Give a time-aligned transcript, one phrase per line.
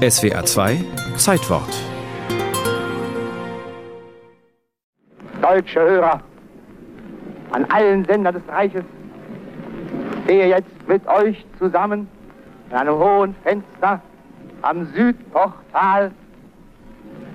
[0.00, 0.78] SWR 2
[1.16, 1.68] Zeitwort.
[5.42, 6.22] Deutsche Hörer
[7.50, 8.84] an allen Sendern des Reiches
[10.24, 12.08] stehe jetzt mit euch zusammen
[12.70, 14.00] in einem hohen Fenster
[14.62, 16.12] am Südportal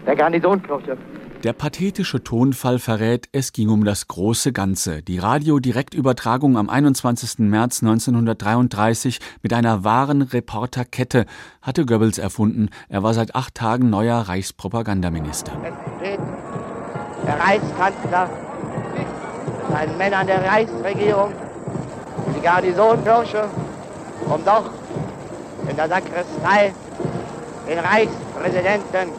[0.08, 0.98] der Garnisonkirche.
[1.46, 5.04] Der pathetische Tonfall verrät, es ging um das große Ganze.
[5.04, 7.38] Die Radiodirektübertragung am 21.
[7.38, 11.28] März 1933 mit einer wahren Reporterkette
[11.62, 12.70] hatte Goebbels erfunden.
[12.90, 15.52] Er war seit acht Tagen neuer Reichspropagandaminister.
[17.28, 18.28] Der Reichskanzler
[18.98, 19.06] mit
[19.70, 21.32] seinen Männern der Reichsregierung
[22.36, 23.48] die Garnisonkirche,
[24.26, 24.72] um dort
[25.70, 26.74] in der Sakristei
[27.68, 29.12] den Reichspräsidenten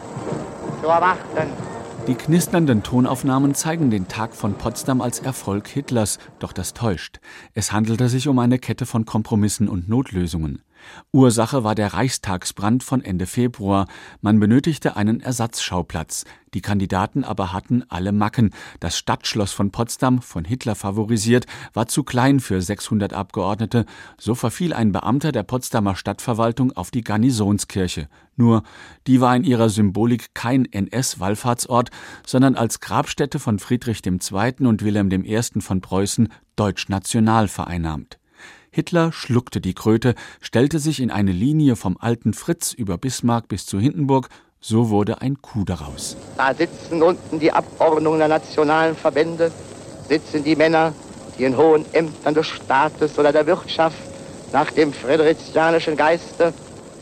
[0.81, 1.66] zu erwarten.
[2.07, 7.19] Die knisternden Tonaufnahmen zeigen den Tag von Potsdam als Erfolg Hitlers, doch das täuscht.
[7.53, 10.61] Es handelte sich um eine Kette von Kompromissen und Notlösungen.
[11.11, 13.87] Ursache war der Reichstagsbrand von Ende Februar.
[14.21, 16.25] Man benötigte einen Ersatzschauplatz.
[16.53, 18.51] Die Kandidaten aber hatten alle Macken.
[18.79, 23.85] Das Stadtschloss von Potsdam, von Hitler favorisiert, war zu klein für 600 Abgeordnete.
[24.17, 28.07] So verfiel ein Beamter der Potsdamer Stadtverwaltung auf die Garnisonskirche.
[28.35, 28.63] Nur,
[29.07, 31.89] die war in ihrer Symbolik kein NS-Wallfahrtsort,
[32.25, 34.65] sondern als Grabstätte von Friedrich II.
[34.65, 35.41] und Wilhelm I.
[35.59, 38.19] von Preußen deutsch-national vereinnahmt.
[38.77, 43.65] Hitler schluckte die Kröte, stellte sich in eine Linie vom alten Fritz über Bismarck bis
[43.65, 46.15] zu Hindenburg, so wurde ein Coup daraus.
[46.37, 49.51] Da sitzen unten die Abordnungen der nationalen Verbände,
[50.07, 50.93] sitzen die Männer,
[51.39, 53.97] die in hohen Ämtern des Staates oder der Wirtschaft
[54.53, 56.53] nach dem friedrichianischen Geiste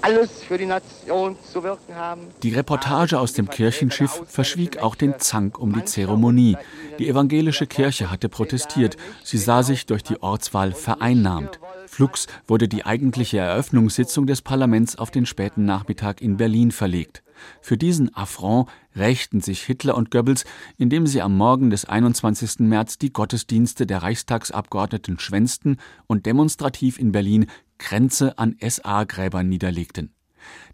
[0.05, 2.21] alles für die Nation zu wirken haben.
[2.43, 6.57] Die Reportage aus dem Kirchenschiff verschwieg auch den Zank um die Zeremonie.
[6.99, 8.97] Die evangelische Kirche hatte protestiert.
[9.23, 11.59] Sie sah sich durch die Ortswahl vereinnahmt.
[11.87, 17.23] Flugs wurde die eigentliche Eröffnungssitzung des Parlaments auf den späten Nachmittag in Berlin verlegt.
[17.61, 20.45] Für diesen Affront rächten sich Hitler und Goebbels,
[20.77, 22.59] indem sie am Morgen des 21.
[22.59, 27.47] März die Gottesdienste der Reichstagsabgeordneten schwänzten und demonstrativ in Berlin
[27.77, 30.11] Kränze an SA-Gräbern niederlegten.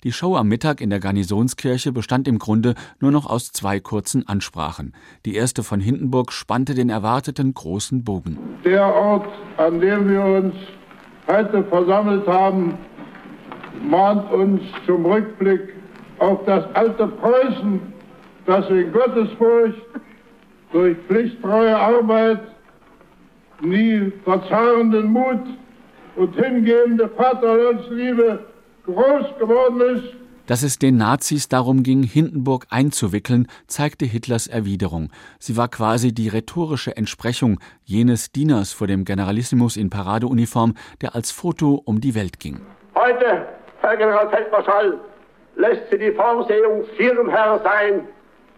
[0.03, 4.27] Die Show am Mittag in der Garnisonskirche bestand im Grunde nur noch aus zwei kurzen
[4.27, 4.93] Ansprachen.
[5.25, 8.37] Die erste von Hindenburg spannte den erwarteten großen Bogen.
[8.65, 10.55] Der Ort, an dem wir uns
[11.31, 12.77] heute versammelt haben,
[13.83, 15.73] mahnt uns zum Rückblick
[16.19, 17.79] auf das alte Preußen,
[18.45, 19.81] das in Gottesfurcht
[20.71, 22.39] durch pflichttreue Arbeit,
[23.61, 25.41] nie verzahrenden Mut
[26.15, 28.39] und hingebende Vaterlandsliebe
[28.85, 30.20] groß geworden ist.
[30.51, 35.09] Dass es den Nazis darum ging, Hindenburg einzuwickeln, zeigte Hitlers Erwiderung.
[35.39, 41.31] Sie war quasi die rhetorische Entsprechung jenes Dieners vor dem Generalissimus in Paradeuniform, der als
[41.31, 42.59] Foto um die Welt ging.
[42.95, 43.45] Heute,
[43.79, 44.99] Herr Generalfeldmarschall,
[45.55, 48.01] lässt sie die Vorsehung Schirmherr sein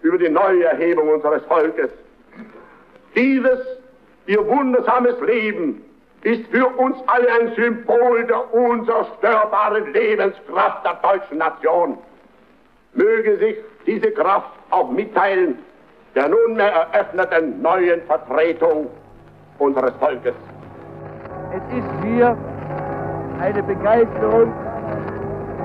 [0.01, 1.91] über die Neuerhebung unseres Volkes.
[3.15, 3.59] Dieses,
[4.25, 5.83] ihr wundersames Leben,
[6.23, 11.97] ist für uns alle ein Symbol der unzerstörbaren Lebenskraft der deutschen Nation.
[12.93, 15.57] Möge sich diese Kraft auch mitteilen
[16.15, 18.87] der nunmehr eröffneten neuen Vertretung
[19.57, 20.35] unseres Volkes.
[21.51, 22.37] Es ist hier
[23.39, 24.53] eine Begeisterung,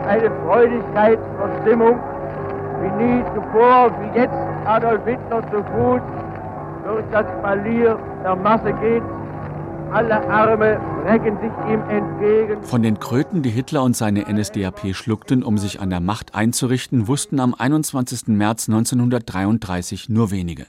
[0.07, 2.01] eine Freudigkeit und Stimmung,
[2.81, 6.01] wie nie zuvor, wie jetzt Adolf Hitler zu Fuß
[6.87, 9.03] durch das Spalier der Masse geht
[9.93, 12.63] alle Arme recken sich ihm entgegen.
[12.63, 17.09] Von den Kröten, die Hitler und seine NSDAP schluckten, um sich an der Macht einzurichten,
[17.09, 18.29] wussten am 21.
[18.29, 20.67] März 1933 nur wenige.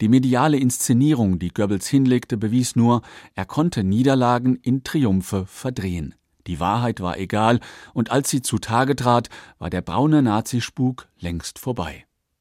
[0.00, 3.02] Die mediale Inszenierung, die Goebbels hinlegte, bewies nur,
[3.34, 6.14] er konnte Niederlagen in Triumphe verdrehen.
[6.46, 7.60] Die Wahrheit war egal,
[7.92, 12.04] und als sie zutage trat, war der braune Nazispuk längst vorbei.